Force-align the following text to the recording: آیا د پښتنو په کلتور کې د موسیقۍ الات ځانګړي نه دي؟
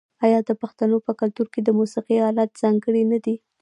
آیا 0.25 0.39
د 0.47 0.51
پښتنو 0.61 0.97
په 1.07 1.11
کلتور 1.19 1.47
کې 1.53 1.59
د 1.63 1.69
موسیقۍ 1.79 2.17
الات 2.27 2.51
ځانګړي 2.61 3.03
نه 3.11 3.19
دي؟ 3.25 3.35